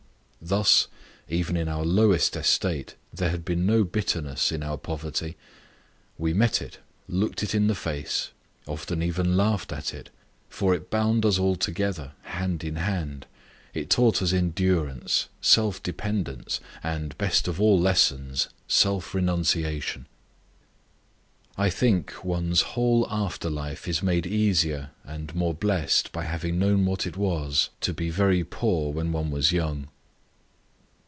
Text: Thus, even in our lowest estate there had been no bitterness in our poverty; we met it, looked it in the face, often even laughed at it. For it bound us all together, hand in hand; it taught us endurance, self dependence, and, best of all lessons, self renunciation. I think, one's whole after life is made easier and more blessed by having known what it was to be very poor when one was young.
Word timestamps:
Thus, 0.43 0.87
even 1.29 1.55
in 1.55 1.67
our 1.67 1.85
lowest 1.85 2.35
estate 2.35 2.95
there 3.13 3.29
had 3.29 3.45
been 3.45 3.63
no 3.67 3.83
bitterness 3.83 4.51
in 4.51 4.63
our 4.63 4.75
poverty; 4.75 5.37
we 6.17 6.33
met 6.33 6.63
it, 6.63 6.79
looked 7.07 7.43
it 7.43 7.53
in 7.53 7.67
the 7.67 7.75
face, 7.75 8.31
often 8.65 9.03
even 9.03 9.37
laughed 9.37 9.71
at 9.71 9.93
it. 9.93 10.09
For 10.49 10.73
it 10.73 10.89
bound 10.89 11.27
us 11.27 11.37
all 11.37 11.55
together, 11.55 12.13
hand 12.23 12.63
in 12.63 12.77
hand; 12.77 13.27
it 13.75 13.91
taught 13.91 14.19
us 14.23 14.33
endurance, 14.33 15.29
self 15.41 15.81
dependence, 15.83 16.59
and, 16.81 17.15
best 17.19 17.47
of 17.47 17.61
all 17.61 17.79
lessons, 17.79 18.47
self 18.67 19.13
renunciation. 19.13 20.07
I 21.55 21.69
think, 21.69 22.25
one's 22.25 22.61
whole 22.73 23.05
after 23.11 23.47
life 23.49 23.87
is 23.87 24.01
made 24.01 24.25
easier 24.25 24.89
and 25.03 25.35
more 25.35 25.53
blessed 25.53 26.11
by 26.11 26.23
having 26.23 26.57
known 26.57 26.83
what 26.85 27.05
it 27.05 27.15
was 27.15 27.69
to 27.81 27.93
be 27.93 28.09
very 28.09 28.43
poor 28.43 28.91
when 28.91 29.11
one 29.11 29.29
was 29.29 29.51
young. 29.51 29.87